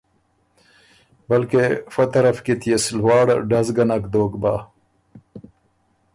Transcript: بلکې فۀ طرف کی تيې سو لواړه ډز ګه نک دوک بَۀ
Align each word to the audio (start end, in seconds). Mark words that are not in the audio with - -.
بلکې 1.29 1.63
فۀ 1.93 2.03
طرف 2.13 2.37
کی 2.45 2.53
تيې 2.61 2.75
سو 2.83 2.91
لواړه 2.99 3.35
ډز 3.49 3.67
ګه 3.75 3.85
نک 3.89 4.03
دوک 4.13 4.33
بَۀ 4.41 4.53